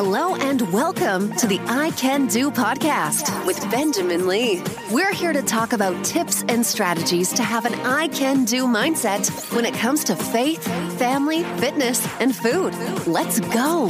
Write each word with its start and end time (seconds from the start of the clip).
Hello 0.00 0.36
and 0.36 0.60
welcome 0.72 1.32
to 1.38 1.48
the 1.48 1.58
I 1.66 1.90
Can 1.96 2.28
Do 2.28 2.52
podcast 2.52 3.44
with 3.44 3.60
Benjamin 3.68 4.28
Lee. 4.28 4.62
We're 4.92 5.12
here 5.12 5.32
to 5.32 5.42
talk 5.42 5.72
about 5.72 6.04
tips 6.04 6.44
and 6.46 6.64
strategies 6.64 7.32
to 7.32 7.42
have 7.42 7.64
an 7.64 7.74
I 7.80 8.06
Can 8.06 8.44
Do 8.44 8.68
mindset 8.68 9.28
when 9.52 9.64
it 9.64 9.74
comes 9.74 10.04
to 10.04 10.14
faith, 10.14 10.62
family, 11.00 11.42
fitness, 11.58 12.06
and 12.20 12.32
food. 12.32 12.76
Let's 13.08 13.40
go. 13.40 13.88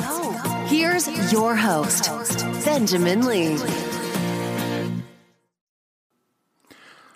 Here's 0.66 1.30
your 1.30 1.54
host, 1.54 2.08
Benjamin 2.64 3.26
Lee. 3.26 3.58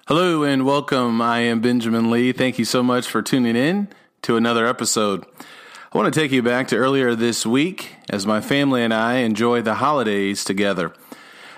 Hello 0.06 0.42
and 0.42 0.66
welcome. 0.66 1.22
I 1.22 1.38
am 1.38 1.62
Benjamin 1.62 2.10
Lee. 2.10 2.32
Thank 2.32 2.58
you 2.58 2.66
so 2.66 2.82
much 2.82 3.08
for 3.08 3.22
tuning 3.22 3.56
in 3.56 3.88
to 4.20 4.36
another 4.36 4.66
episode. 4.66 5.24
I 5.92 5.98
want 5.98 6.14
to 6.14 6.18
take 6.18 6.32
you 6.32 6.42
back 6.42 6.68
to 6.68 6.76
earlier 6.76 7.14
this 7.14 7.44
week 7.44 7.96
as 8.08 8.26
my 8.26 8.40
family 8.40 8.82
and 8.82 8.94
I 8.94 9.16
enjoyed 9.16 9.66
the 9.66 9.74
holidays 9.74 10.42
together. 10.42 10.94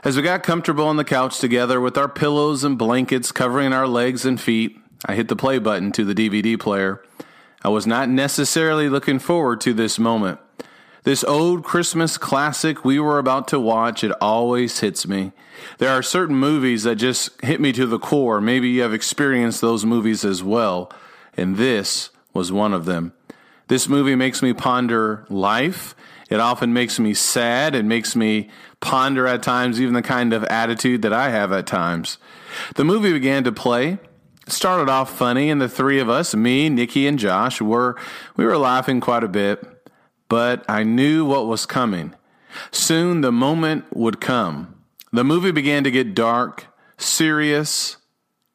As 0.03 0.17
we 0.17 0.23
got 0.23 0.43
comfortable 0.43 0.89
on 0.89 0.97
the 0.97 1.05
couch 1.05 1.39
together 1.39 1.81
with 1.81 1.97
our 1.97 2.09
pillows 2.09 2.65
and 2.65 2.77
blankets 2.77 3.31
covering 3.31 3.73
our 3.73 3.87
legs 3.87 4.25
and 4.25 4.41
feet, 4.41 4.77
I 5.07 5.15
hit 5.15 5.29
the 5.29 5.37
play 5.37 5.59
button 5.59 5.93
to 5.93 6.05
the 6.05 6.17
DVD 6.17 6.59
player. 6.59 7.01
I 7.63 7.69
was 7.69 7.87
not 7.87 8.09
necessarily 8.09 8.89
looking 8.89 9.21
forward 9.21 9.61
to 9.61 9.73
this 9.73 10.01
moment. 10.01 10.41
This 11.05 11.23
old 11.23 11.63
Christmas 11.63 12.19
classic 12.19 12.85
we 12.85 12.99
were 12.99 13.21
about 13.21 13.47
to 13.49 13.61
watch, 13.61 14.03
it 14.03 14.11
always 14.21 14.81
hits 14.81 15.07
me. 15.07 15.31
There 15.79 15.91
are 15.91 16.03
certain 16.03 16.35
movies 16.35 16.83
that 16.83 16.97
just 16.97 17.41
hit 17.45 17.61
me 17.61 17.71
to 17.75 17.87
the 17.87 18.01
core. 18.01 18.41
Maybe 18.41 18.69
you 18.71 18.83
have 18.83 18.95
experienced 18.95 19.61
those 19.61 19.85
movies 19.85 20.25
as 20.25 20.43
well, 20.43 20.91
and 21.37 21.57
this 21.57 22.11
was 22.33 22.51
one 22.51 22.75
of 22.75 22.85
them. 22.85 23.13
This 23.69 23.89
movie 23.89 24.15
makes 24.15 24.43
me 24.43 24.53
ponder 24.53 25.25
life. 25.29 25.95
It 26.29 26.41
often 26.41 26.73
makes 26.73 26.99
me 26.99 27.15
sad. 27.15 27.75
It 27.75 27.85
makes 27.85 28.15
me 28.15 28.51
ponder 28.81 29.27
at 29.27 29.43
times 29.43 29.81
even 29.81 29.95
the 29.95 30.03
kind 30.03 30.33
of 30.33 30.45
attitude 30.45 31.03
that 31.03 31.13
I 31.13 31.31
have 31.31 31.53
at 31.53 31.67
times. 31.67 32.19
The 32.77 32.85
movie 32.85 33.13
began 33.13 33.45
to 33.45 33.53
play. 33.53 33.99
It 34.47 34.53
started 34.53 34.91
off 34.91 35.17
funny, 35.17 35.49
and 35.49 35.61
the 35.61 35.69
three 35.69 35.99
of 35.99 36.11
us, 36.11 36.35
me, 36.35 36.69
Nikki, 36.69 37.07
and 37.07 37.19
Josh, 37.19 37.61
were 37.61 37.97
we 38.37 38.45
were 38.45 38.59
laughing 38.59 39.01
quite 39.01 39.25
a 39.25 39.29
bit. 39.29 39.65
But 40.29 40.65
I 40.69 40.83
knew 40.83 41.25
what 41.25 41.47
was 41.47 41.67
coming. 41.67 42.15
Soon 42.71 43.21
the 43.21 43.33
moment 43.33 43.85
would 43.95 44.21
come. 44.21 44.75
The 45.13 45.25
movie 45.25 45.53
began 45.53 45.85
to 45.85 45.91
get 45.91 46.15
dark, 46.15 46.67
serious, 46.99 47.97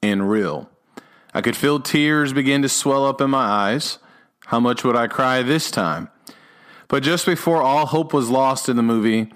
and 0.02 0.30
real. 0.30 0.70
I 1.34 1.42
could 1.42 1.56
feel 1.56 1.80
tears 1.80 2.34
begin 2.34 2.62
to 2.64 2.70
swell 2.70 3.06
up 3.06 3.22
in 3.22 3.30
my 3.30 3.46
eyes. 3.46 4.00
How 4.50 4.60
much 4.60 4.84
would 4.84 4.96
I 4.96 5.06
cry 5.06 5.44
this 5.44 5.70
time? 5.70 6.10
But 6.88 7.04
just 7.04 7.28
before 7.28 7.62
all 7.62 7.86
hope 7.86 8.14
was 8.14 8.32
lost 8.32 8.68
in 8.68 8.78
the 8.78 8.82
movie, 8.82 9.32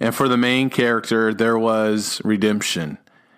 and 0.00 0.14
for 0.14 0.26
the 0.26 0.38
main 0.38 0.70
character, 0.70 1.34
there 1.34 1.58
was 1.58 2.22
redemption, 2.24 2.96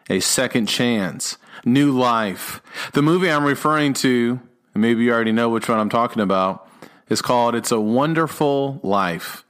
a 0.09 0.21
second 0.21 0.67
chance, 0.67 1.37
new 1.65 1.91
life. 1.91 2.63
The 2.93 3.03
movie 3.03 3.29
I'm 3.29 3.43
referring 3.43 3.95
to, 3.95 4.39
maybe 4.73 5.03
you 5.03 5.13
already 5.13 5.33
know 5.33 5.49
which 5.49 5.69
one 5.69 5.81
I'm 5.81 5.89
talking 5.89 6.23
about, 6.23 6.69
is 7.09 7.23
called 7.23 7.57
It's 7.57 7.73
a 7.73 7.81
Wonderful 7.81 8.79
Life. 8.85 9.45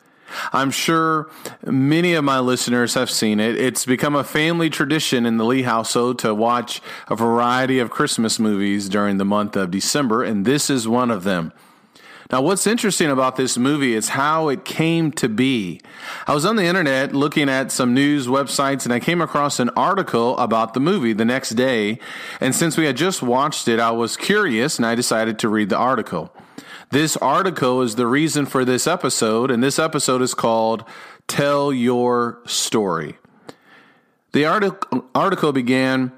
I'm 0.53 0.71
sure 0.71 1.31
many 1.65 2.15
of 2.15 2.25
my 2.25 2.41
listeners 2.41 2.95
have 2.95 3.11
seen 3.11 3.41
it. 3.41 3.57
It's 3.57 3.85
become 3.85 4.15
a 4.15 4.25
family 4.25 4.71
tradition 4.71 5.27
in 5.27 5.37
the 5.37 5.45
Lee 5.45 5.63
household 5.63 6.19
to 6.21 6.35
watch 6.35 6.81
a 7.09 7.17
variety 7.17 7.79
of 7.79 7.91
Christmas 7.91 8.39
movies 8.39 8.89
during 8.89 9.19
the 9.19 9.25
month 9.25 9.57
of 9.57 9.71
December, 9.71 10.23
and 10.23 10.45
this 10.45 10.71
is 10.71 10.89
one 10.89 11.11
of 11.11 11.25
them. 11.25 11.53
Now, 12.31 12.43
what's 12.43 12.67
interesting 12.67 13.09
about 13.09 13.37
this 13.37 13.57
movie 13.57 13.95
is 13.95 14.09
how 14.09 14.49
it 14.49 14.65
came 14.65 15.13
to 15.13 15.29
be. 15.29 15.81
I 16.27 16.35
was 16.35 16.45
on 16.45 16.57
the 16.57 16.65
internet 16.65 17.15
looking 17.15 17.49
at 17.49 17.71
some 17.71 17.95
news 17.95 18.27
websites 18.27 18.85
and 18.85 18.93
I 18.93 18.99
came 18.99 19.21
across 19.21 19.61
an 19.61 19.71
article 19.71 20.37
about 20.39 20.75
the 20.75 20.81
movie 20.81 21.13
the 21.13 21.25
next 21.25 21.51
day. 21.51 22.01
And 22.41 22.53
since 22.53 22.77
we 22.77 22.87
had 22.87 22.97
just 22.97 23.23
watched 23.23 23.69
it, 23.69 23.79
I 23.79 23.93
was 23.93 24.17
curious 24.17 24.77
and 24.77 24.85
I 24.85 24.97
decided 24.97 25.39
to 25.39 25.49
read 25.49 25.69
the 25.69 25.77
article. 25.77 26.33
This 26.91 27.17
article 27.17 27.83
is 27.83 27.97
the 27.97 28.07
reason 28.07 28.47
for 28.47 28.65
this 28.65 28.87
episode, 28.87 29.51
and 29.51 29.61
this 29.61 29.77
episode 29.77 30.23
is 30.23 30.35
called 30.35 30.85
Tell 31.27 31.73
Your 31.73 32.39
Story. 32.47 33.19
The 34.33 34.45
article, 34.45 35.05
article 35.13 35.51
began 35.51 36.13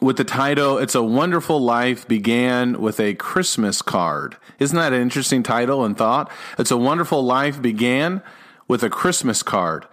with 0.00 0.16
the 0.16 0.24
title 0.24 0.78
It's 0.78 0.94
a 0.94 1.02
Wonderful 1.02 1.60
Life 1.60 2.08
began 2.08 2.80
with 2.80 2.98
a 2.98 3.14
Christmas 3.14 3.82
card. 3.82 4.38
Isn't 4.58 4.78
that 4.78 4.94
an 4.94 5.02
interesting 5.02 5.42
title 5.42 5.84
and 5.84 5.98
thought? 5.98 6.30
It's 6.58 6.70
a 6.70 6.78
Wonderful 6.78 7.22
Life 7.22 7.60
began 7.60 8.22
with 8.68 8.82
a 8.82 8.88
Christmas 8.88 9.42
card. 9.42 9.86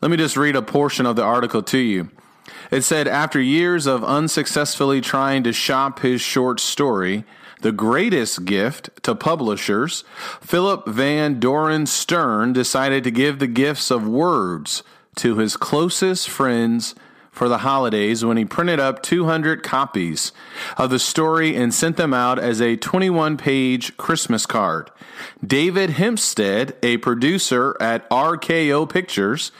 Let 0.00 0.12
me 0.12 0.18
just 0.18 0.36
read 0.36 0.54
a 0.54 0.62
portion 0.62 1.04
of 1.04 1.16
the 1.16 1.24
article 1.24 1.64
to 1.64 1.78
you. 1.78 2.10
It 2.70 2.82
said, 2.82 3.08
after 3.08 3.40
years 3.40 3.86
of 3.86 4.04
unsuccessfully 4.04 5.00
trying 5.00 5.42
to 5.42 5.52
shop 5.52 5.98
his 5.98 6.20
short 6.20 6.60
story, 6.60 7.24
the 7.60 7.72
greatest 7.72 8.44
gift 8.44 8.90
to 9.02 9.14
publishers, 9.14 10.04
Philip 10.40 10.86
Van 10.86 11.40
Doren 11.40 11.86
Stern 11.86 12.52
decided 12.52 13.04
to 13.04 13.10
give 13.10 13.38
the 13.38 13.46
gifts 13.46 13.90
of 13.90 14.06
words 14.06 14.82
to 15.16 15.36
his 15.36 15.56
closest 15.56 16.28
friends 16.28 16.94
for 17.30 17.48
the 17.48 17.58
holidays 17.58 18.24
when 18.24 18.36
he 18.36 18.44
printed 18.44 18.80
up 18.80 19.02
200 19.02 19.62
copies 19.62 20.32
of 20.76 20.90
the 20.90 20.98
story 20.98 21.54
and 21.56 21.72
sent 21.72 21.96
them 21.96 22.12
out 22.12 22.38
as 22.38 22.60
a 22.60 22.76
21 22.76 23.36
page 23.36 23.96
Christmas 23.96 24.46
card. 24.46 24.90
David 25.46 25.90
Hempstead, 25.90 26.76
a 26.82 26.96
producer 26.98 27.76
at 27.80 28.08
RKO 28.10 28.88
Pictures, 28.88 29.52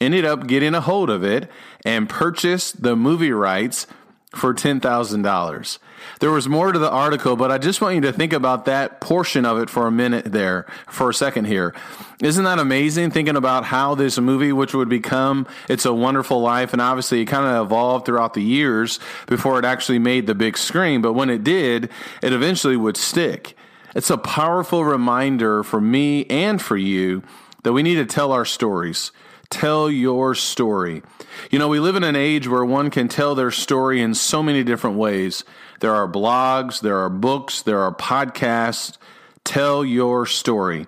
ended 0.00 0.24
up 0.24 0.46
getting 0.46 0.74
a 0.74 0.80
hold 0.80 1.10
of 1.10 1.24
it 1.24 1.50
and 1.84 2.08
purchased 2.08 2.82
the 2.82 2.94
movie 2.94 3.32
rights 3.32 3.86
for 4.34 4.54
$10,000. 4.54 5.78
There 6.20 6.30
was 6.30 6.48
more 6.48 6.72
to 6.72 6.78
the 6.78 6.90
article, 6.90 7.36
but 7.36 7.50
I 7.50 7.58
just 7.58 7.80
want 7.80 7.94
you 7.94 8.00
to 8.02 8.12
think 8.12 8.32
about 8.32 8.64
that 8.64 9.00
portion 9.00 9.44
of 9.44 9.58
it 9.58 9.70
for 9.70 9.86
a 9.86 9.90
minute 9.90 10.32
there, 10.32 10.66
for 10.88 11.10
a 11.10 11.14
second 11.14 11.46
here. 11.46 11.74
Isn't 12.22 12.44
that 12.44 12.58
amazing 12.58 13.10
thinking 13.10 13.36
about 13.36 13.64
how 13.64 13.94
this 13.94 14.18
movie, 14.18 14.52
which 14.52 14.74
would 14.74 14.88
become 14.88 15.46
It's 15.68 15.84
a 15.84 15.92
Wonderful 15.92 16.40
Life, 16.40 16.72
and 16.72 16.80
obviously 16.80 17.20
it 17.20 17.26
kind 17.26 17.46
of 17.46 17.66
evolved 17.66 18.06
throughout 18.06 18.34
the 18.34 18.42
years 18.42 18.98
before 19.26 19.58
it 19.58 19.64
actually 19.64 19.98
made 19.98 20.26
the 20.26 20.34
big 20.34 20.56
screen, 20.56 21.02
but 21.02 21.12
when 21.12 21.30
it 21.30 21.44
did, 21.44 21.90
it 22.22 22.32
eventually 22.32 22.76
would 22.76 22.96
stick. 22.96 23.56
It's 23.94 24.10
a 24.10 24.18
powerful 24.18 24.84
reminder 24.84 25.62
for 25.62 25.80
me 25.80 26.26
and 26.26 26.60
for 26.60 26.76
you 26.76 27.22
that 27.62 27.72
we 27.72 27.82
need 27.82 27.96
to 27.96 28.06
tell 28.06 28.32
our 28.32 28.44
stories. 28.44 29.10
Tell 29.50 29.90
your 29.90 30.34
story. 30.34 31.02
You 31.50 31.58
know, 31.58 31.68
we 31.68 31.80
live 31.80 31.96
in 31.96 32.04
an 32.04 32.16
age 32.16 32.48
where 32.48 32.64
one 32.64 32.90
can 32.90 33.08
tell 33.08 33.34
their 33.34 33.50
story 33.50 34.00
in 34.00 34.14
so 34.14 34.42
many 34.42 34.64
different 34.64 34.96
ways. 34.96 35.44
There 35.80 35.94
are 35.94 36.08
blogs, 36.08 36.80
there 36.80 36.98
are 36.98 37.10
books, 37.10 37.62
there 37.62 37.80
are 37.80 37.94
podcasts. 37.94 38.96
Tell 39.44 39.84
your 39.84 40.26
story. 40.26 40.86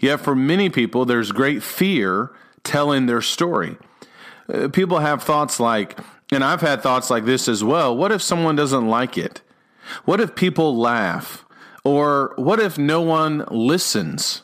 Yet 0.00 0.20
for 0.20 0.36
many 0.36 0.70
people, 0.70 1.04
there's 1.04 1.32
great 1.32 1.62
fear 1.62 2.30
telling 2.62 3.06
their 3.06 3.22
story. 3.22 3.76
Uh, 4.52 4.68
people 4.68 5.00
have 5.00 5.22
thoughts 5.22 5.58
like, 5.58 5.98
and 6.30 6.44
I've 6.44 6.60
had 6.60 6.82
thoughts 6.82 7.10
like 7.10 7.24
this 7.24 7.48
as 7.48 7.64
well 7.64 7.96
what 7.96 8.12
if 8.12 8.22
someone 8.22 8.56
doesn't 8.56 8.88
like 8.88 9.18
it? 9.18 9.42
What 10.04 10.20
if 10.20 10.34
people 10.34 10.76
laugh? 10.76 11.44
Or 11.84 12.34
what 12.36 12.60
if 12.60 12.76
no 12.76 13.00
one 13.00 13.44
listens? 13.50 14.42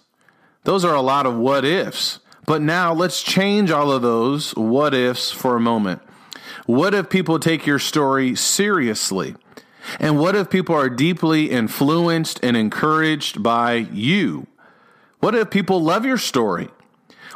Those 0.65 0.85
are 0.85 0.95
a 0.95 1.03
lot 1.03 1.27
of 1.27 1.37
what 1.37 1.65
ifs. 1.65 2.21
But 2.47 2.63
now 2.63 2.93
let's 2.93 3.23
change 3.23 3.71
all 3.71 3.91
of 3.91 4.03
those 4.03 4.55
what 4.55 4.95
ifs 4.95 5.31
for 5.31 5.57
a 5.57 5.61
moment. 5.61 6.03
What 6.67 6.95
if 6.95 7.09
people 7.09 7.39
take 7.39 7.67
your 7.67 7.79
story 7.79 8.35
seriously? 8.35 9.35
And 10.01 10.19
what 10.19 10.35
if 10.35 10.51
people 10.51 10.75
are 10.75 10.89
deeply 10.89 11.51
influenced 11.51 12.41
and 12.43 12.57
encouraged 12.57 13.43
by 13.43 13.75
you? 13.75 14.47
What 15.21 15.35
if 15.35 15.51
people 15.51 15.83
love 15.83 16.05
your 16.05 16.19
story? 16.19 16.69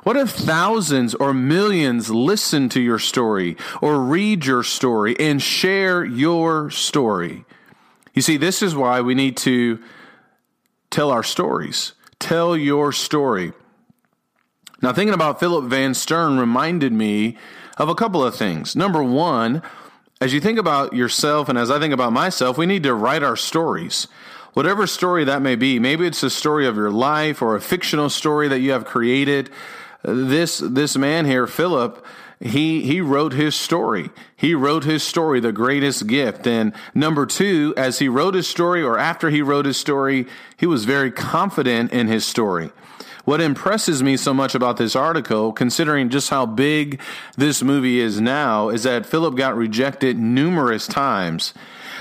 What 0.03 0.17
if 0.17 0.31
thousands 0.31 1.15
or 1.15 1.35
millions 1.35 2.11
listen 2.11 2.69
to 2.71 2.81
your 2.81 2.99
story 2.99 3.57
or 3.83 4.01
read 4.01 4.47
your 4.47 4.63
story 4.63 5.17
and 5.19 5.43
share 5.43 6.05
your 6.05 6.71
story? 6.71 7.45
You 8.15 8.23
see, 8.23 8.37
this 8.37 8.63
is 8.63 8.75
why 8.75 9.01
we 9.01 9.15
need 9.15 9.37
to 9.39 9.83
tell 10.91 11.11
our 11.11 11.23
stories. 11.23 11.93
Tell 12.19 12.57
your 12.57 12.93
story. 12.93 13.53
Now, 14.81 14.93
thinking 14.93 15.15
about 15.15 15.41
Philip 15.41 15.65
Van 15.65 15.93
Stern 15.93 16.39
reminded 16.39 16.93
me 16.93 17.37
of 17.77 17.89
a 17.89 17.95
couple 17.95 18.25
of 18.25 18.37
things. 18.37 18.77
Number 18.77 19.03
one, 19.03 19.63
as 20.21 20.33
you 20.33 20.41
think 20.41 20.59
about 20.59 20.93
yourself 20.93 21.49
and 21.49 21.59
as 21.59 21.71
I 21.71 21.79
think 21.79 21.95
about 21.95 22.13
myself, 22.13 22.59
we 22.59 22.67
need 22.67 22.83
to 22.85 22.95
write 22.95 23.23
our 23.23 23.37
stories. 23.37 24.07
Whatever 24.55 24.87
story 24.87 25.25
that 25.25 25.43
may 25.43 25.55
be, 25.55 25.79
maybe 25.79 26.07
it's 26.07 26.23
a 26.23 26.31
story 26.31 26.67
of 26.67 26.77
your 26.77 26.91
life 26.91 27.43
or 27.43 27.55
a 27.55 27.61
fictional 27.61 28.11
story 28.11 28.49
that 28.49 28.61
you 28.61 28.73
have 28.73 28.85
created. 28.85 29.51
This 30.03 30.59
this 30.59 30.97
man 30.97 31.27
here, 31.27 31.47
Philip, 31.47 32.05
he 32.41 32.83
he 32.83 33.01
wrote 33.01 33.33
his 33.33 33.55
story. 33.55 34.11
He 34.37 34.55
wrote 34.55 34.85
his 34.85 35.03
story, 35.03 35.41
the 35.41 35.53
greatest 35.53 36.07
gift. 36.07 36.47
And 36.47 36.73
number 36.95 37.27
two, 37.27 37.75
as 37.77 37.99
he 37.99 38.09
wrote 38.09 38.35
his 38.35 38.49
story 38.49 38.83
or 38.83 38.99
after 38.99 39.31
he 39.31 39.43
wrote 39.43 39.67
his 39.67 39.77
story, 39.77 40.27
he 40.57 40.67
was 40.67 40.85
very 40.85 41.11
confident 41.11 41.93
in 41.93 42.07
his 42.07 42.25
story. 42.25 42.71
What 43.29 43.43
impresses 43.43 44.03
me 44.03 44.17
so 44.17 44.33
much 44.33 44.55
about 44.55 44.79
this 44.79 44.97
article, 44.97 45.53
considering 45.53 46.09
just 46.09 46.31
how 46.31 46.47
big 46.47 46.99
this 47.37 47.63
movie 47.63 48.01
is 48.01 48.23
now, 48.23 48.71
is 48.71 48.85
that 48.85 49.05
Philip 49.05 49.37
got 49.37 49.55
rejected 49.55 50.19
numerous 50.19 50.87
times. 50.87 51.53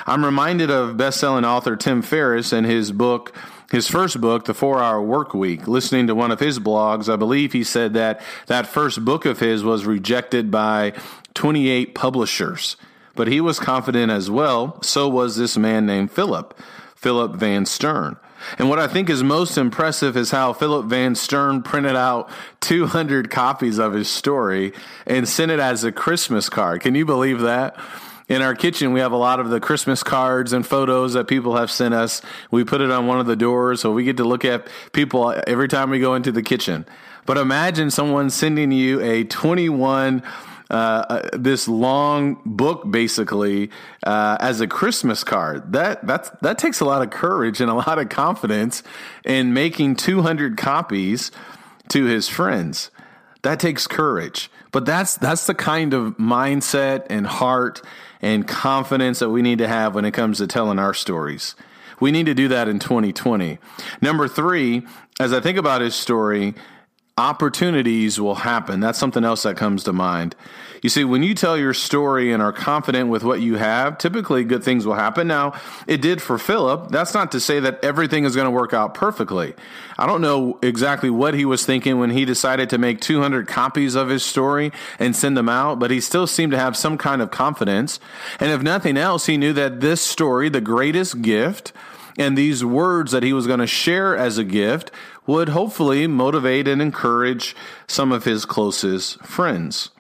I'm 0.06 0.24
reminded 0.24 0.72
of 0.72 0.96
best-selling 0.96 1.44
author 1.44 1.76
Tim 1.76 2.02
Ferriss 2.02 2.54
and 2.54 2.66
his 2.66 2.94
book 2.94 3.36
his 3.70 3.90
first 3.90 4.22
book, 4.22 4.46
The 4.46 4.54
Four 4.54 4.82
Hour 4.82 5.02
Work 5.02 5.34
Week. 5.34 5.68
Listening 5.68 6.08
to 6.08 6.16
one 6.16 6.32
of 6.32 6.40
his 6.40 6.60
blogs, 6.60 7.12
I 7.12 7.18
believe 7.18 7.52
he 7.52 7.66
said 7.66 7.94
that 7.96 8.22
that 8.46 8.66
first 8.66 9.04
book 9.04 9.26
of 9.26 9.42
his 9.42 9.66
was 9.66 9.86
rejected 9.86 10.50
by 10.50 10.94
28 11.34 11.94
publishers. 11.94 12.78
But 13.16 13.28
he 13.28 13.42
was 13.42 13.60
confident 13.60 14.14
as 14.14 14.32
well. 14.32 14.82
So 14.82 15.10
was 15.10 15.36
this 15.36 15.58
man 15.58 15.86
named 15.86 16.10
Philip, 16.10 16.58
Philip 16.96 17.34
Van 17.34 17.66
Stern. 17.66 18.16
And 18.58 18.70
what 18.70 18.80
I 18.80 18.88
think 18.88 19.10
is 19.10 19.24
most 19.24 19.58
impressive 19.58 20.18
is 20.18 20.32
how 20.32 20.54
Philip 20.54 20.86
Van 20.88 21.16
Stern 21.16 21.64
printed 21.64 21.96
out 21.96 22.30
200 22.62 23.30
copies 23.30 23.78
of 23.78 23.94
his 23.94 24.10
story 24.10 24.74
and 25.06 25.28
sent 25.28 25.52
it 25.52 25.60
as 25.60 25.84
a 25.84 25.92
Christmas 25.92 26.50
card. 26.50 26.82
Can 26.82 26.96
you 26.96 27.06
believe 27.06 27.42
that? 27.42 27.78
In 28.30 28.42
our 28.42 28.56
kitchen, 28.56 28.92
we 28.92 29.00
have 29.00 29.14
a 29.14 29.18
lot 29.18 29.40
of 29.40 29.50
the 29.50 29.62
Christmas 29.62 30.04
cards 30.04 30.52
and 30.52 30.68
photos 30.68 31.14
that 31.14 31.30
people 31.30 31.56
have 31.56 31.72
sent 31.72 31.94
us. 31.94 32.22
We 32.52 32.66
put 32.66 32.82
it 32.82 32.92
on 32.92 33.08
one 33.08 33.22
of 33.22 33.26
the 33.26 33.38
doors, 33.38 33.80
so 33.80 33.94
we 33.94 34.04
get 34.04 34.18
to 34.18 34.26
look 34.26 34.44
at 34.44 34.68
people 34.92 35.34
every 35.48 35.70
time 35.70 35.90
we 35.90 36.00
go 36.00 36.14
into 36.14 36.34
the 36.34 36.44
kitchen. 36.44 36.86
But 37.26 37.38
imagine 37.38 37.90
someone 37.90 38.30
sending 38.30 38.72
you 38.74 39.00
a 39.00 39.24
21 39.24 40.24
uh, 40.70 40.74
uh, 40.74 41.30
this 41.34 41.68
long 41.68 42.42
book 42.46 42.90
basically 42.90 43.70
uh, 44.04 44.38
as 44.40 44.60
a 44.62 44.68
Christmas 44.68 45.24
card. 45.24 45.72
That 45.74 46.06
that's 46.06 46.30
that 46.42 46.58
takes 46.58 46.80
a 46.80 46.86
lot 46.86 47.02
of 47.02 47.10
courage 47.10 47.62
and 47.62 47.70
a 47.70 47.74
lot 47.74 48.00
of 48.00 48.10
confidence 48.10 48.84
in 49.24 49.54
making 49.54 49.96
200 49.96 50.58
copies 50.58 51.32
to 51.90 52.06
his 52.06 52.28
friends. 52.28 52.92
That 53.44 53.60
takes 53.60 53.88
courage. 53.88 54.50
But 54.72 54.86
that's 54.86 55.16
that's 55.16 55.48
the 55.48 55.56
kind 55.56 55.94
of 55.94 56.18
mindset 56.18 57.08
and 57.10 57.26
heart 57.26 57.82
and 58.22 58.48
confidence 58.48 59.20
that 59.20 59.30
we 59.30 59.42
need 59.42 59.60
to 59.60 59.68
have 59.68 59.96
when 59.96 60.06
it 60.06 60.12
comes 60.12 60.40
to 60.40 60.48
telling 60.48 60.80
our 60.80 60.94
stories. 60.94 61.56
We 62.00 62.12
need 62.12 62.26
to 62.26 62.34
do 62.34 62.48
that 62.50 62.68
in 62.68 62.80
2020. 62.80 63.58
Number 64.02 64.28
3, 64.28 64.86
as 65.20 65.34
I 65.34 65.40
think 65.40 65.58
about 65.58 65.82
his 65.82 65.96
story, 65.96 66.54
opportunities 67.18 68.22
will 68.22 68.36
happen. 68.36 68.80
That's 68.80 69.00
something 69.00 69.24
else 69.24 69.44
that 69.44 69.58
comes 69.58 69.84
to 69.86 69.94
mind. 69.94 70.36
You 70.84 70.90
see, 70.90 71.04
when 71.04 71.24
you 71.24 71.34
tell 71.34 71.58
your 71.58 71.74
story 71.74 72.32
and 72.32 72.44
are 72.44 72.54
confident 72.54 73.10
with 73.10 73.24
what 73.24 73.42
you 73.42 73.56
have, 73.56 73.98
typically 73.98 74.44
good 74.44 74.64
things 74.64 74.86
will 74.86 74.94
happen. 74.94 75.28
Now, 75.28 75.54
it 75.88 76.02
did 76.02 76.22
for 76.22 76.38
Philip. 76.38 76.92
That's 76.92 77.16
not 77.16 77.32
to 77.32 77.40
say 77.40 77.60
that 77.62 77.84
everything 77.84 78.26
is 78.26 78.36
going 78.36 78.46
to 78.46 78.52
work 78.52 78.74
out 78.74 78.94
perfectly. 78.94 79.56
I 79.98 80.06
don't 80.06 80.22
know 80.22 80.60
exactly 80.62 81.10
what 81.10 81.34
he 81.34 81.46
was 81.46 81.66
thinking 81.66 81.98
when 81.98 82.12
he 82.12 82.26
decided 82.26 82.70
to 82.70 82.78
make 82.78 83.02
200 83.02 83.48
copies 83.48 83.96
of 83.96 84.10
his 84.10 84.24
story 84.24 84.72
and 85.00 85.16
send 85.16 85.36
them 85.36 85.50
out, 85.50 85.80
but 85.80 85.90
he 85.90 86.00
still 86.00 86.28
seemed 86.28 86.52
to 86.52 86.60
have 86.60 86.78
some 86.78 87.00
kind 87.00 87.24
of 87.24 87.32
confidence. 87.32 88.00
And 88.40 88.52
if 88.52 88.62
nothing 88.62 88.98
else, 88.98 89.26
he 89.26 89.38
knew 89.38 89.54
that 89.54 89.80
this 89.80 90.02
story, 90.02 90.50
the 90.50 90.62
greatest 90.62 91.24
gift, 91.24 91.74
and 92.18 92.38
these 92.38 92.66
words 92.66 93.12
that 93.12 93.24
he 93.24 93.32
was 93.32 93.48
going 93.48 93.60
to 93.60 93.68
share 93.68 94.16
as 94.16 94.38
a 94.38 94.44
gift 94.44 94.92
would 95.28 95.50
hopefully 95.50 96.08
motivate 96.08 96.68
and 96.68 96.82
encourage 96.82 97.56
some 97.88 98.12
of 98.12 98.24
his 98.24 98.46
closest 98.46 99.20
friends. 99.20 99.92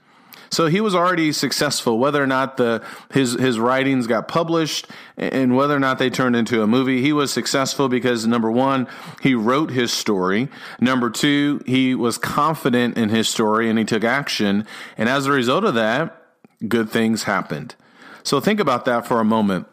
So 0.49 0.67
he 0.67 0.79
was 0.79 0.95
already 0.95 1.31
successful, 1.33 1.99
whether 1.99 2.23
or 2.23 2.27
not 2.27 2.57
the 2.57 2.81
his 3.11 3.33
his 3.33 3.59
writings 3.59 4.07
got 4.07 4.27
published 4.27 4.87
and 5.17 5.55
whether 5.55 5.75
or 5.75 5.79
not 5.79 5.99
they 5.99 6.09
turned 6.09 6.35
into 6.35 6.61
a 6.61 6.67
movie. 6.67 7.01
He 7.01 7.11
was 7.11 7.31
successful 7.31 7.89
because 7.89 8.25
number 8.25 8.49
one, 8.49 8.87
he 9.21 9.35
wrote 9.35 9.71
his 9.71 9.91
story. 9.91 10.47
Number 10.79 11.09
two, 11.09 11.61
he 11.65 11.95
was 11.95 12.17
confident 12.17 12.97
in 12.97 13.09
his 13.09 13.27
story 13.27 13.69
and 13.69 13.77
he 13.77 13.85
took 13.85 14.03
action. 14.03 14.65
And 14.97 15.09
as 15.09 15.25
a 15.25 15.31
result 15.31 15.65
of 15.65 15.73
that, 15.75 16.21
good 16.67 16.89
things 16.89 17.23
happened. 17.23 17.75
So 18.23 18.39
think 18.39 18.59
about 18.59 18.85
that 18.85 19.05
for 19.05 19.19
a 19.19 19.25
moment. 19.25 19.67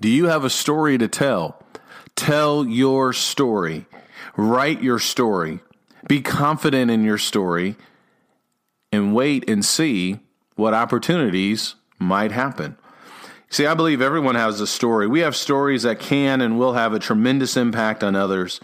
Do 0.00 0.08
you 0.08 0.26
have 0.26 0.44
a 0.44 0.50
story 0.50 0.98
to 0.98 1.08
tell? 1.08 1.62
Tell 2.16 2.64
your 2.64 3.12
story. 3.12 3.86
Write 4.36 4.82
your 4.82 4.98
story. 4.98 5.60
Be 6.08 6.20
confident 6.20 6.90
in 6.90 7.04
your 7.04 7.18
story 7.18 7.76
and 8.92 9.14
wait 9.14 9.48
and 9.48 9.64
see 9.64 10.20
what 10.56 10.74
opportunities 10.74 11.74
might 11.98 12.32
happen. 12.32 12.76
See, 13.48 13.66
I 13.66 13.74
believe 13.74 14.00
everyone 14.00 14.34
has 14.34 14.60
a 14.60 14.66
story. 14.66 15.06
We 15.06 15.20
have 15.20 15.36
stories 15.36 15.84
that 15.84 16.00
can 16.00 16.40
and 16.40 16.58
will 16.58 16.74
have 16.74 16.92
a 16.92 16.98
tremendous 16.98 17.56
impact 17.56 18.02
on 18.02 18.16
others. 18.16 18.60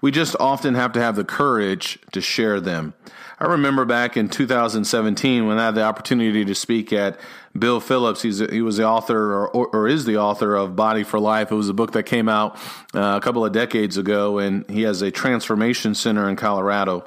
We 0.00 0.10
just 0.12 0.36
often 0.38 0.74
have 0.74 0.92
to 0.92 1.00
have 1.00 1.16
the 1.16 1.24
courage 1.24 1.98
to 2.12 2.20
share 2.20 2.60
them. 2.60 2.94
I 3.40 3.46
remember 3.46 3.84
back 3.84 4.16
in 4.16 4.28
2017 4.28 5.46
when 5.46 5.58
I 5.58 5.66
had 5.66 5.74
the 5.76 5.84
opportunity 5.84 6.44
to 6.44 6.54
speak 6.54 6.92
at 6.92 7.18
Bill 7.56 7.80
Phillips. 7.80 8.22
He's 8.22 8.38
he 8.38 8.62
was 8.62 8.76
the 8.76 8.84
author 8.84 9.46
or, 9.46 9.66
or, 9.68 9.88
is 9.88 10.04
the 10.04 10.16
author 10.16 10.56
of 10.56 10.74
Body 10.74 11.04
for 11.04 11.20
Life. 11.20 11.52
It 11.52 11.54
was 11.54 11.68
a 11.68 11.74
book 11.74 11.92
that 11.92 12.04
came 12.04 12.28
out 12.28 12.56
uh, 12.94 13.16
a 13.16 13.20
couple 13.20 13.44
of 13.44 13.52
decades 13.52 13.96
ago, 13.96 14.38
and 14.38 14.68
he 14.68 14.82
has 14.82 15.02
a 15.02 15.10
transformation 15.10 15.94
center 15.94 16.28
in 16.28 16.34
Colorado. 16.34 17.04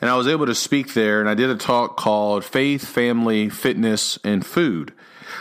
And 0.00 0.10
I 0.10 0.16
was 0.16 0.26
able 0.26 0.46
to 0.46 0.54
speak 0.54 0.94
there, 0.94 1.20
and 1.20 1.28
I 1.28 1.34
did 1.34 1.50
a 1.50 1.56
talk 1.56 1.96
called 1.96 2.44
Faith, 2.44 2.84
Family, 2.84 3.48
Fitness, 3.48 4.18
and 4.22 4.44
Food. 4.44 4.92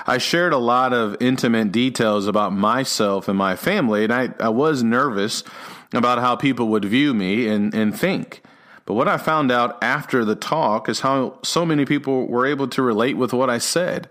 I 0.06 0.18
shared 0.18 0.54
a 0.54 0.58
lot 0.58 0.94
of 0.94 1.18
intimate 1.20 1.72
details 1.72 2.28
about 2.28 2.54
myself 2.54 3.28
and 3.28 3.38
my 3.38 3.56
family, 3.56 4.04
and 4.04 4.14
I, 4.14 4.30
I 4.40 4.50
was 4.50 4.84
nervous 4.84 5.44
about 5.94 6.19
how 6.19 6.36
people 6.36 6.68
would 6.68 6.86
view 6.86 7.13
me 7.13 7.48
and, 7.48 7.74
and 7.74 7.98
think. 7.98 8.42
But 8.86 8.94
what 8.94 9.07
I 9.10 9.18
found 9.18 9.51
out 9.51 9.78
after 9.84 10.24
the 10.24 10.36
talk 10.36 10.88
is 10.88 11.01
how 11.01 11.39
so 11.44 11.65
many 11.65 11.86
people 11.86 12.25
were 12.27 12.46
able 12.46 12.70
to 12.70 12.82
relate 12.82 13.17
with 13.17 13.34
what 13.34 13.50
I 13.50 13.58
said. 13.58 14.10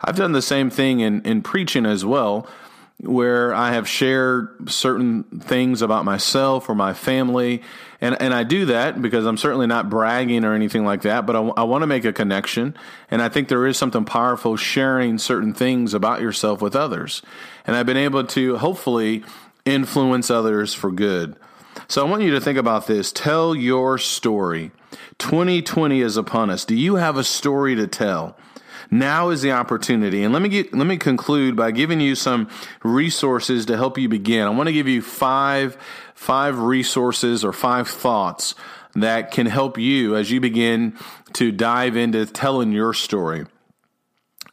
I've 0.00 0.16
done 0.16 0.32
the 0.32 0.42
same 0.42 0.70
thing 0.70 1.00
in, 1.00 1.22
in 1.22 1.42
preaching 1.42 1.86
as 1.86 2.04
well, 2.04 2.46
where 3.00 3.52
I 3.52 3.72
have 3.72 3.88
shared 3.88 4.70
certain 4.70 5.24
things 5.24 5.82
about 5.82 6.04
myself 6.04 6.68
or 6.68 6.76
my 6.76 6.92
family. 6.92 7.62
And, 8.00 8.20
and 8.20 8.32
I 8.32 8.44
do 8.44 8.66
that 8.66 9.02
because 9.02 9.26
I'm 9.26 9.36
certainly 9.36 9.66
not 9.66 9.90
bragging 9.90 10.44
or 10.44 10.54
anything 10.54 10.84
like 10.84 11.02
that, 11.02 11.26
but 11.26 11.34
I, 11.34 11.40
I 11.40 11.62
want 11.64 11.82
to 11.82 11.86
make 11.88 12.04
a 12.04 12.12
connection. 12.12 12.76
And 13.10 13.20
I 13.20 13.28
think 13.28 13.48
there 13.48 13.66
is 13.66 13.76
something 13.76 14.04
powerful 14.04 14.56
sharing 14.56 15.18
certain 15.18 15.52
things 15.52 15.94
about 15.94 16.20
yourself 16.20 16.62
with 16.62 16.76
others. 16.76 17.22
And 17.66 17.74
I've 17.74 17.86
been 17.86 17.96
able 17.96 18.24
to 18.24 18.56
hopefully 18.58 19.24
influence 19.64 20.30
others 20.30 20.74
for 20.74 20.90
good. 20.90 21.36
So 21.88 22.04
I 22.04 22.08
want 22.10 22.22
you 22.22 22.30
to 22.32 22.40
think 22.40 22.58
about 22.58 22.86
this. 22.86 23.12
Tell 23.12 23.54
your 23.54 23.98
story. 23.98 24.70
2020 25.18 26.00
is 26.00 26.16
upon 26.16 26.50
us. 26.50 26.64
Do 26.64 26.74
you 26.74 26.96
have 26.96 27.16
a 27.16 27.24
story 27.24 27.74
to 27.76 27.86
tell? 27.86 28.36
Now 28.90 29.30
is 29.30 29.40
the 29.40 29.52
opportunity. 29.52 30.22
And 30.22 30.34
let 30.34 30.42
me 30.42 30.48
get, 30.48 30.74
let 30.74 30.86
me 30.86 30.98
conclude 30.98 31.56
by 31.56 31.70
giving 31.70 32.00
you 32.00 32.14
some 32.14 32.48
resources 32.82 33.64
to 33.66 33.76
help 33.76 33.96
you 33.96 34.08
begin. 34.08 34.46
I 34.46 34.50
want 34.50 34.66
to 34.66 34.72
give 34.72 34.88
you 34.88 35.00
five 35.00 35.78
five 36.14 36.58
resources 36.58 37.44
or 37.44 37.52
five 37.52 37.88
thoughts 37.88 38.54
that 38.94 39.32
can 39.32 39.46
help 39.46 39.76
you 39.76 40.14
as 40.14 40.30
you 40.30 40.40
begin 40.40 40.96
to 41.32 41.50
dive 41.50 41.96
into 41.96 42.24
telling 42.26 42.70
your 42.70 42.94
story. 42.94 43.44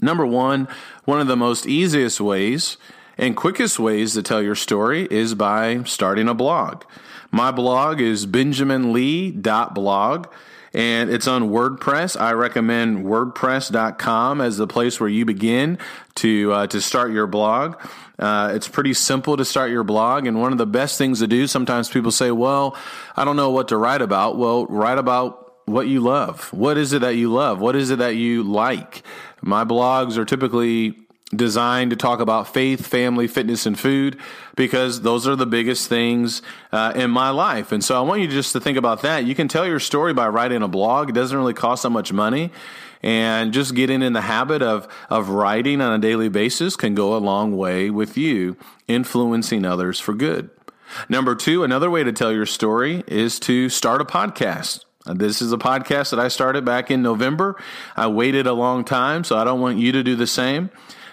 Number 0.02 0.26
1, 0.26 0.68
one 1.06 1.20
of 1.22 1.28
the 1.28 1.36
most 1.36 1.68
easiest 1.68 2.22
ways 2.22 2.78
and 3.20 3.36
quickest 3.36 3.78
ways 3.78 4.14
to 4.14 4.24
tell 4.24 4.42
your 4.42 4.56
story 4.56 5.06
is 5.12 5.36
by 5.36 5.84
starting 5.84 6.30
a 6.30 6.34
blog. 6.34 6.86
My 7.32 7.52
blog 7.52 8.00
is 8.00 8.26
benjaminlee.blog 8.26 10.28
and 10.74 11.10
it's 11.10 11.28
on 11.28 11.50
WordPress. 11.50 12.20
I 12.20 12.32
recommend 12.32 13.06
WordPress.com 13.06 14.40
as 14.40 14.58
the 14.58 14.68
place 14.68 15.00
where 15.00 15.10
you 15.10 15.26
begin 15.26 15.80
to 16.16 16.54
uh, 16.54 16.68
to 16.68 16.80
start 16.80 17.12
your 17.12 17.28
blog. 17.28 17.76
Uh, 18.18 18.52
it's 18.54 18.68
pretty 18.68 18.94
simple 18.94 19.36
to 19.36 19.46
start 19.46 19.72
your 19.72 19.84
blog, 19.84 20.28
and 20.28 20.40
one 20.40 20.52
of 20.52 20.58
the 20.58 20.68
best 20.68 20.98
things 20.98 21.20
to 21.20 21.28
do. 21.28 21.48
Sometimes 21.48 21.90
people 21.90 22.12
say, 22.12 22.32
"Well, 22.32 22.78
I 23.16 23.26
don't 23.26 23.36
know 23.36 23.50
what 23.50 23.70
to 23.70 23.78
write 23.78 24.02
about." 24.02 24.38
Well, 24.38 24.66
write 24.68 25.00
about 25.00 25.54
what 25.66 25.88
you 25.88 26.02
love. 26.02 26.52
What 26.54 26.78
is 26.78 26.94
it 26.94 27.00
that 27.00 27.16
you 27.16 27.32
love? 27.32 27.62
What 27.62 27.76
is 27.76 27.90
it 27.90 28.00
that 28.00 28.16
you 28.16 28.44
like? 28.44 29.04
My 29.42 29.64
blogs 29.64 30.18
are 30.18 30.26
typically 30.26 30.96
designed 31.36 31.92
to 31.92 31.96
talk 31.96 32.20
about 32.20 32.52
faith, 32.54 32.86
family, 32.86 33.28
fitness, 33.28 33.66
and 33.66 33.80
food 33.80 34.18
because 34.56 35.02
those 35.02 35.28
are 35.28 35.36
the 35.36 35.46
biggest 35.46 35.88
things 35.88 36.42
uh, 36.72 36.92
in 36.96 37.12
my 37.12 37.30
life. 37.30 37.72
And 37.72 37.84
so 37.84 37.98
I 37.98 38.02
want 38.02 38.22
you 38.22 38.28
just 38.28 38.54
to 38.54 38.60
think 38.60 38.78
about 38.78 39.02
that. 39.04 39.26
You 39.26 39.36
can 39.36 39.48
tell 39.48 39.66
your 39.66 39.80
story 39.80 40.14
by 40.14 40.28
writing 40.28 40.64
a 40.64 40.68
blog. 40.68 41.10
It 41.10 41.14
doesn't 41.14 41.38
really 41.38 41.54
cost 41.54 41.84
that 41.84 41.92
much 41.92 42.12
money. 42.12 42.52
And 43.02 43.54
just 43.54 43.76
getting 43.76 44.02
in 44.02 44.14
the 44.14 44.22
habit 44.22 44.62
of, 44.62 44.88
of 45.10 45.30
writing 45.30 45.82
on 45.82 45.94
a 45.94 46.00
daily 46.00 46.30
basis 46.30 46.76
can 46.76 46.96
go 46.96 47.16
a 47.16 47.20
long 47.20 47.56
way 47.56 47.90
with 47.90 48.18
you 48.18 48.58
influencing 48.88 49.66
others 49.66 50.00
for 50.00 50.14
good. 50.14 50.50
Number 51.08 51.36
two, 51.36 51.64
another 51.64 51.90
way 51.90 52.04
to 52.04 52.12
tell 52.12 52.32
your 52.32 52.48
story 52.48 53.04
is 53.08 53.40
to 53.42 53.70
start 53.70 54.02
a 54.02 54.06
podcast. 54.06 54.86
This 55.06 55.42
is 55.42 55.54
a 55.54 55.58
podcast 55.58 56.10
that 56.10 56.20
I 56.20 56.28
started 56.28 56.66
back 56.66 56.92
in 56.92 57.02
November. 57.02 57.56
I 57.96 58.08
waited 58.08 58.48
a 58.48 58.54
long 58.54 58.84
time, 58.84 59.24
so 59.24 59.38
I 59.38 59.44
don't 59.44 59.62
want 59.62 59.78
you 59.78 59.92
to 59.94 60.04
do 60.04 60.16
the 60.16 60.28
same. 60.28 60.70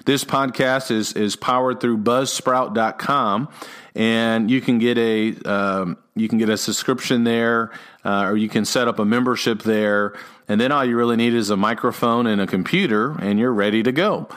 This 0.06 0.24
podcast 0.24 0.92
is 0.92 1.14
is 1.14 1.34
powered 1.34 1.80
through 1.80 1.98
Buzzsprout.com, 1.98 3.48
and 3.96 4.48
you 4.48 4.60
can 4.60 4.78
get 4.78 4.96
a 4.98 5.34
um, 5.44 5.98
you 6.14 6.28
can 6.28 6.38
get 6.38 6.48
a 6.48 6.56
subscription 6.56 7.24
there, 7.24 7.72
uh, 8.04 8.26
or 8.26 8.36
you 8.36 8.48
can 8.48 8.64
set 8.64 8.86
up 8.86 9.00
a 9.00 9.04
membership 9.04 9.64
there, 9.64 10.14
and 10.46 10.60
then 10.60 10.70
all 10.70 10.84
you 10.84 10.96
really 10.96 11.16
need 11.16 11.34
is 11.34 11.50
a 11.50 11.56
microphone 11.56 12.28
and 12.28 12.40
a 12.40 12.46
computer, 12.46 13.16
and 13.18 13.40
you're 13.40 13.52
ready 13.52 13.82
to 13.82 13.90
go. 13.90 14.28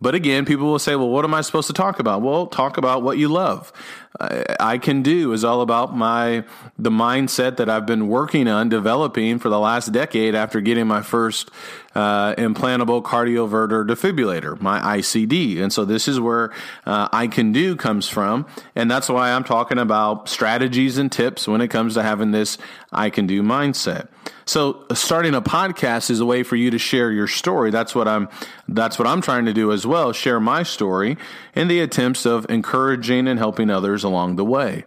But 0.00 0.16
again, 0.16 0.46
people 0.46 0.66
will 0.66 0.80
say, 0.80 0.96
well, 0.96 1.10
what 1.10 1.24
am 1.24 1.32
I 1.32 1.42
supposed 1.42 1.68
to 1.68 1.72
talk 1.74 2.00
about? 2.00 2.22
Well, 2.22 2.48
talk 2.48 2.76
about 2.76 3.02
what 3.02 3.18
you 3.18 3.28
love. 3.28 3.72
I 4.18 4.78
can 4.78 5.02
do 5.02 5.32
is 5.32 5.44
all 5.44 5.60
about 5.60 5.96
my 5.96 6.44
the 6.78 6.90
mindset 6.90 7.56
that 7.58 7.70
I've 7.70 7.86
been 7.86 8.08
working 8.08 8.48
on 8.48 8.68
developing 8.68 9.38
for 9.38 9.48
the 9.48 9.58
last 9.58 9.92
decade 9.92 10.34
after 10.34 10.60
getting 10.60 10.86
my 10.86 11.02
first 11.02 11.50
uh, 11.94 12.34
implantable 12.36 13.02
cardioverter 13.02 13.86
defibrillator, 13.86 14.60
my 14.60 14.98
ICD. 14.98 15.60
And 15.60 15.72
so 15.72 15.84
this 15.84 16.08
is 16.08 16.18
where 16.18 16.52
uh, 16.86 17.08
I 17.12 17.26
can 17.26 17.52
do 17.52 17.76
comes 17.76 18.08
from, 18.08 18.46
and 18.74 18.90
that's 18.90 19.08
why 19.08 19.32
I'm 19.32 19.44
talking 19.44 19.78
about 19.78 20.28
strategies 20.28 20.98
and 20.98 21.10
tips 21.10 21.46
when 21.46 21.60
it 21.60 21.68
comes 21.68 21.94
to 21.94 22.02
having 22.02 22.30
this 22.30 22.58
I 22.92 23.10
can 23.10 23.26
do 23.26 23.42
mindset. 23.42 24.08
So 24.44 24.84
starting 24.92 25.34
a 25.34 25.42
podcast 25.42 26.10
is 26.10 26.20
a 26.20 26.26
way 26.26 26.42
for 26.42 26.56
you 26.56 26.70
to 26.70 26.78
share 26.78 27.10
your 27.10 27.28
story. 27.28 27.70
That's 27.70 27.94
what 27.94 28.08
I'm 28.08 28.28
that's 28.68 28.98
what 28.98 29.06
I'm 29.06 29.20
trying 29.20 29.44
to 29.44 29.52
do 29.52 29.72
as 29.72 29.86
well, 29.86 30.12
share 30.12 30.40
my 30.40 30.62
story 30.62 31.16
in 31.54 31.68
the 31.68 31.80
attempts 31.80 32.26
of 32.26 32.46
encouraging 32.48 33.28
and 33.28 33.38
helping 33.38 33.70
others 33.70 34.04
along 34.04 34.36
the 34.36 34.44
way. 34.44 34.84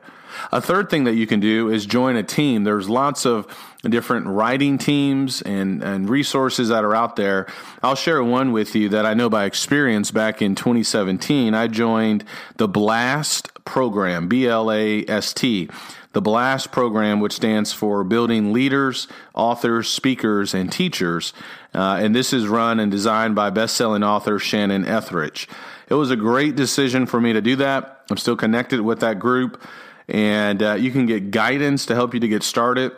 A 0.51 0.62
third 0.62 0.89
thing 0.89 1.06
that 1.06 1.15
you 1.15 1.27
can 1.27 1.39
do 1.39 1.70
is 1.70 1.86
join 1.86 2.15
a 2.15 2.24
team. 2.24 2.63
There's 2.63 2.89
lots 2.89 3.25
of 3.25 3.48
different 3.84 4.27
writing 4.27 4.77
teams 4.77 5.42
and, 5.42 5.84
and 5.84 6.10
resources 6.10 6.70
that 6.70 6.84
are 6.84 6.96
out 6.96 7.15
there. 7.15 7.48
I'll 7.84 7.96
share 7.96 8.24
one 8.24 8.51
with 8.51 8.75
you 8.75 8.89
that 8.89 9.06
I 9.06 9.13
know 9.13 9.30
by 9.30 9.46
experience 9.46 10.12
back 10.12 10.42
in 10.42 10.56
2017. 10.56 11.54
I 11.54 11.68
joined 11.68 12.24
the 12.58 12.68
BLAST 12.68 13.63
program, 13.65 14.27
B 14.27 14.48
L 14.48 14.72
A 14.72 15.06
S 15.08 15.34
T 15.34 15.70
the 16.15 16.22
BLAST 16.22 16.72
program, 16.72 17.20
which 17.20 17.34
stands 17.34 17.74
for 17.74 18.06
Building 18.06 18.54
Leaders, 18.54 19.10
Authors, 19.34 19.89
Speakers, 19.89 20.54
and 20.54 20.72
Teachers. 20.72 21.34
Uh, 21.74 22.00
and 22.01 22.15
this 22.15 22.32
is 22.32 22.48
run 22.48 22.80
and 22.80 22.89
designed 22.89 23.36
by 23.36 23.50
best-selling 23.50 24.01
author 24.01 24.39
Shannon 24.39 24.86
Ethridge. 24.86 25.50
It 25.89 25.96
was 25.96 26.12
a 26.12 26.15
great 26.15 26.56
decision 26.56 27.06
for 27.06 27.20
me 27.20 27.34
to 27.34 27.42
do 27.42 27.58
that. 27.58 28.06
I'm 28.10 28.15
still 28.15 28.38
connected 28.38 28.80
with 28.80 29.01
that 29.01 29.20
group, 29.20 29.62
and 30.07 30.62
uh, 30.62 30.74
you 30.74 30.91
can 30.91 31.05
get 31.05 31.31
guidance 31.31 31.85
to 31.88 31.95
help 31.95 32.13
you 32.13 32.19
to 32.19 32.27
get 32.27 32.43
started 32.43 32.91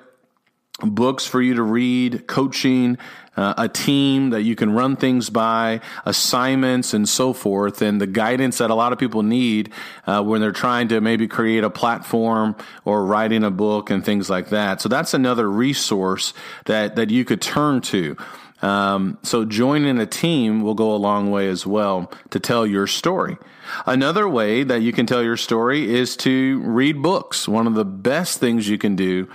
books 0.81 1.25
for 1.25 1.41
you 1.41 1.55
to 1.55 1.63
read, 1.63 2.27
coaching, 2.27 2.97
uh, 3.35 3.53
a 3.57 3.67
team 3.67 4.29
that 4.31 4.43
you 4.43 4.55
can 4.55 4.73
run 4.73 4.95
things 4.95 5.29
by, 5.29 5.81
assignments, 6.05 6.93
and 6.93 7.07
so 7.07 7.33
forth, 7.33 7.81
and 7.81 7.99
the 7.99 8.07
guidance 8.07 8.59
that 8.59 8.69
a 8.69 8.75
lot 8.75 8.93
of 8.93 8.99
people 8.99 9.23
need 9.23 9.71
uh, 10.05 10.21
when 10.23 10.41
they're 10.41 10.51
trying 10.51 10.87
to 10.87 11.01
maybe 11.01 11.27
create 11.27 11.63
a 11.63 11.69
platform 11.69 12.55
or 12.85 13.05
writing 13.05 13.43
a 13.43 13.51
book 13.51 13.89
and 13.89 14.05
things 14.05 14.29
like 14.29 14.49
that. 14.49 14.81
So 14.81 14.89
that's 14.89 15.13
another 15.13 15.49
resource 15.49 16.33
that 16.65 16.95
that 16.95 17.09
you 17.09 17.25
could 17.25 17.41
turn 17.41 17.81
to. 17.81 18.15
Um, 18.61 19.19
so 19.23 19.45
joining 19.45 19.99
a 19.99 20.05
team 20.05 20.61
will 20.61 20.73
go 20.73 20.93
a 20.93 20.97
long 20.97 21.29
way 21.29 21.47
as 21.47 21.65
well 21.65 22.11
to 22.31 22.39
tell 22.39 22.65
your 22.65 22.87
story. 22.87 23.37
Another 23.85 24.27
way 24.27 24.63
that 24.63 24.81
you 24.81 24.91
can 24.91 25.05
tell 25.05 25.23
your 25.23 25.37
story 25.37 25.93
is 25.93 26.15
to 26.17 26.61
read 26.63 27.01
books. 27.01 27.47
One 27.47 27.67
of 27.67 27.75
the 27.75 27.85
best 27.85 28.39
things 28.39 28.67
you 28.67 28.77
can 28.77 28.95
do 28.95 29.29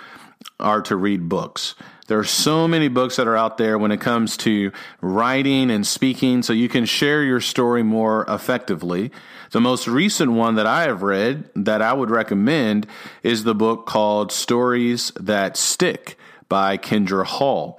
are 0.58 0.82
to 0.82 0.96
read 0.96 1.28
books. 1.28 1.74
There 2.08 2.18
are 2.18 2.24
so 2.24 2.66
many 2.66 2.88
books 2.88 3.16
that 3.16 3.28
are 3.28 3.36
out 3.36 3.58
there 3.58 3.78
when 3.78 3.92
it 3.92 4.00
comes 4.00 4.36
to 4.38 4.72
writing 5.00 5.70
and 5.70 5.86
speaking, 5.86 6.42
so 6.42 6.52
you 6.52 6.68
can 6.68 6.84
share 6.84 7.22
your 7.22 7.40
story 7.40 7.82
more 7.82 8.24
effectively. 8.28 9.12
The 9.52 9.60
most 9.60 9.86
recent 9.86 10.32
one 10.32 10.56
that 10.56 10.66
I 10.66 10.82
have 10.82 11.02
read 11.02 11.48
that 11.54 11.80
I 11.80 11.92
would 11.92 12.10
recommend 12.10 12.86
is 13.22 13.44
the 13.44 13.54
book 13.54 13.86
called 13.86 14.32
Stories 14.32 15.12
That 15.20 15.56
Stick 15.56 16.18
by 16.48 16.76
Kindra 16.76 17.24
Hall. 17.24 17.78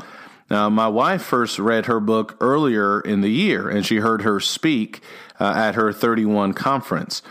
Now, 0.53 0.69
my 0.69 0.87
wife 0.87 1.23
first 1.23 1.57
read 1.57 1.87
her 1.87 1.99
book 1.99 2.37
earlier 2.39 3.01
in 3.01 3.21
the 3.21 3.31
year, 3.31 3.67
and 3.67 3.83
she 3.83 3.95
heard 3.95 4.21
her 4.21 4.39
speak 4.39 5.01
uh, 5.39 5.51
at 5.55 5.73
her 5.73 5.91
31 5.91 6.53
conference. 6.53 7.23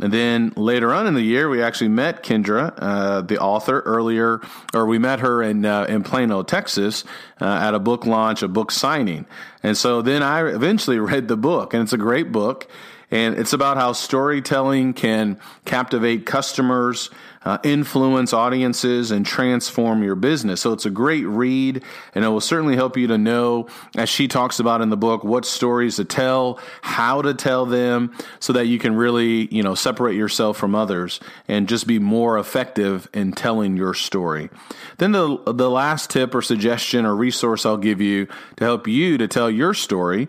And 0.00 0.10
then 0.10 0.54
later 0.56 0.94
on 0.94 1.06
in 1.06 1.12
the 1.12 1.20
year, 1.20 1.50
we 1.50 1.62
actually 1.62 1.88
met 1.88 2.22
Kindra, 2.22 2.72
uh, 2.78 3.20
the 3.20 3.38
author, 3.38 3.80
earlier, 3.80 4.40
or 4.72 4.86
we 4.86 4.98
met 4.98 5.20
her 5.20 5.42
in 5.42 5.66
uh, 5.66 5.84
in 5.90 6.02
Plano, 6.02 6.42
Texas, 6.42 7.04
uh, 7.38 7.44
at 7.44 7.74
a 7.74 7.78
book 7.78 8.06
launch, 8.06 8.42
a 8.42 8.48
book 8.48 8.70
signing. 8.70 9.26
And 9.62 9.76
so 9.76 10.00
then 10.00 10.22
I 10.22 10.48
eventually 10.48 10.98
read 11.10 11.28
the 11.28 11.36
book, 11.36 11.74
and 11.74 11.82
it's 11.82 11.92
a 11.92 11.98
great 11.98 12.32
book. 12.32 12.66
And 13.10 13.36
it's 13.38 13.52
about 13.52 13.76
how 13.76 13.92
storytelling 13.92 14.94
can 14.94 15.38
captivate 15.66 16.24
customers, 16.24 17.10
uh, 17.44 17.58
influence 17.62 18.32
audiences, 18.32 19.10
and 19.10 19.24
transform 19.24 20.02
your 20.02 20.14
business. 20.14 20.60
So 20.60 20.72
it's 20.72 20.86
a 20.86 20.90
great 20.90 21.26
read, 21.26 21.82
and 22.14 22.24
it 22.24 22.28
will 22.28 22.40
certainly 22.40 22.76
help 22.76 22.96
you 22.96 23.06
to 23.06 23.16
know, 23.18 23.66
as 23.96 24.08
she 24.08 24.28
talks 24.28 24.60
about 24.60 24.82
in 24.82 24.90
the 24.90 24.96
book, 24.96 25.24
what 25.24 25.44
stories 25.44 25.96
to 25.96 26.04
tell, 26.04 26.58
how 26.82 27.22
to 27.22 27.32
tell 27.32 27.64
them, 27.64 28.12
so 28.40 28.52
that 28.52 28.66
you 28.66 28.78
can 28.78 28.94
really, 28.94 29.48
you 29.54 29.62
know, 29.62 29.74
separate 29.74 30.16
yourself 30.16 30.56
from 30.56 30.74
others 30.74 31.20
and 31.48 31.68
just 31.68 31.86
be 31.86 31.98
more 31.98 32.38
effective 32.38 33.08
in 33.14 33.32
telling 33.32 33.76
your 33.76 33.94
story. 33.94 34.50
Then 34.98 35.12
the 35.12 35.38
the 35.46 35.70
last 35.70 36.10
tip 36.10 36.34
or 36.34 36.42
suggestion 36.42 37.06
or 37.06 37.16
resource 37.16 37.64
I'll 37.64 37.76
give 37.76 38.00
you 38.00 38.26
to 38.56 38.64
help 38.64 38.86
you 38.86 39.16
to 39.18 39.26
tell 39.26 39.50
your 39.50 39.72
story 39.72 40.28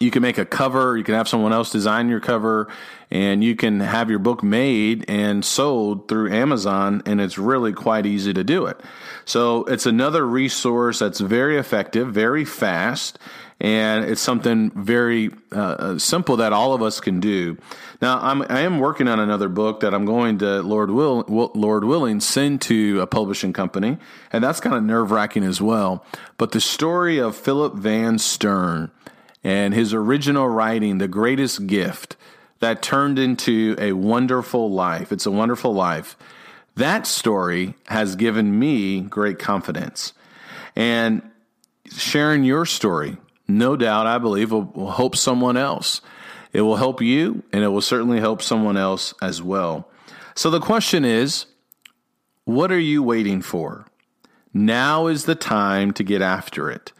you 0.00 0.10
can 0.10 0.22
make 0.22 0.38
a 0.38 0.46
cover, 0.46 0.96
you 0.96 1.04
can 1.04 1.14
have 1.14 1.28
someone 1.28 1.52
else 1.52 1.70
design 1.70 2.08
your 2.08 2.20
cover, 2.20 2.68
and 3.10 3.44
you 3.44 3.54
can 3.54 3.80
have 3.80 4.08
your 4.08 4.18
book 4.18 4.42
made 4.42 5.04
and 5.08 5.44
sold 5.44 6.08
through 6.08 6.32
Amazon, 6.32 7.02
and 7.04 7.20
it's 7.20 7.36
really 7.36 7.74
quite 7.74 8.06
easy 8.06 8.32
to 8.32 8.42
do 8.42 8.64
it. 8.64 8.80
So 9.26 9.64
it's 9.64 9.84
another 9.84 10.26
resource 10.26 11.00
that's 11.00 11.20
very 11.20 11.58
effective, 11.58 12.08
very 12.14 12.46
fast, 12.46 13.18
and 13.60 14.06
it's 14.06 14.22
something 14.22 14.70
very 14.70 15.32
uh, 15.52 15.58
uh 15.58 15.98
simple 15.98 16.38
that 16.38 16.54
all 16.54 16.72
of 16.72 16.82
us 16.82 16.98
can 16.98 17.20
do. 17.20 17.58
Now, 18.00 18.18
I'm 18.22 18.40
I 18.48 18.60
am 18.60 18.78
working 18.78 19.06
on 19.06 19.20
another 19.20 19.50
book 19.50 19.80
that 19.80 19.92
I'm 19.92 20.06
going 20.06 20.38
to 20.38 20.62
Lord 20.62 20.90
will 20.90 21.24
Lord 21.54 21.84
willing 21.84 22.20
send 22.20 22.62
to 22.62 23.02
a 23.02 23.06
publishing 23.06 23.52
company, 23.52 23.98
and 24.32 24.42
that's 24.42 24.60
kind 24.60 24.76
of 24.76 24.82
nerve 24.82 25.10
wracking 25.10 25.44
as 25.44 25.60
well. 25.60 26.06
But 26.38 26.52
the 26.52 26.60
story 26.60 27.18
of 27.18 27.36
Philip 27.36 27.74
Van 27.74 28.18
Stern 28.18 28.90
and 29.42 29.74
his 29.74 29.94
original 29.94 30.48
writing, 30.48 30.98
The 30.98 31.08
Greatest 31.08 31.66
Gift, 31.66 32.16
that 32.60 32.82
turned 32.82 33.18
into 33.18 33.74
a 33.78 33.92
wonderful 33.92 34.70
life. 34.70 35.12
It's 35.12 35.26
a 35.26 35.30
wonderful 35.30 35.72
life. 35.72 36.16
That 36.76 37.06
story 37.06 37.74
has 37.86 38.16
given 38.16 38.58
me 38.58 39.00
great 39.00 39.38
confidence. 39.38 40.12
And 40.76 41.22
sharing 41.90 42.44
your 42.44 42.66
story, 42.66 43.16
no 43.48 43.76
doubt, 43.76 44.06
I 44.06 44.18
believe, 44.18 44.52
will, 44.52 44.64
will 44.74 44.92
help 44.92 45.16
someone 45.16 45.56
else. 45.56 46.00
It 46.52 46.62
will 46.62 46.76
help 46.76 47.00
you, 47.00 47.42
and 47.52 47.62
it 47.64 47.68
will 47.68 47.80
certainly 47.80 48.20
help 48.20 48.42
someone 48.42 48.76
else 48.76 49.14
as 49.22 49.42
well. 49.42 49.88
So 50.34 50.50
the 50.50 50.60
question 50.60 51.04
is 51.04 51.46
what 52.44 52.72
are 52.72 52.78
you 52.78 53.02
waiting 53.02 53.42
for? 53.42 53.86
Now 54.52 55.06
is 55.06 55.24
the 55.24 55.34
time 55.34 55.92
to 55.92 56.02
get 56.02 56.22
after 56.22 56.70
it. 56.70 56.92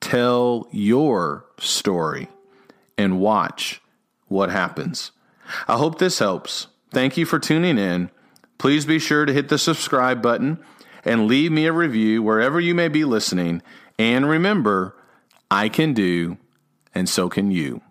Tell 0.00 0.68
your 0.70 1.44
story 1.58 2.28
and 2.96 3.20
watch 3.20 3.80
what 4.28 4.50
happens. 4.50 5.12
I 5.66 5.76
hope 5.76 5.98
this 5.98 6.18
helps. 6.18 6.68
Thank 6.90 7.16
you 7.16 7.26
for 7.26 7.38
tuning 7.38 7.78
in. 7.78 8.10
Please 8.58 8.84
be 8.84 8.98
sure 8.98 9.24
to 9.24 9.32
hit 9.32 9.48
the 9.48 9.58
subscribe 9.58 10.20
button 10.20 10.58
and 11.04 11.26
leave 11.26 11.52
me 11.52 11.66
a 11.66 11.72
review 11.72 12.22
wherever 12.22 12.60
you 12.60 12.74
may 12.74 12.88
be 12.88 13.04
listening. 13.04 13.62
And 13.98 14.28
remember, 14.28 14.96
I 15.50 15.68
can 15.68 15.94
do, 15.94 16.38
and 16.94 17.08
so 17.08 17.28
can 17.28 17.50
you. 17.50 17.82